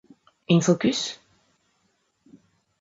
[0.55, 1.19] In Focus?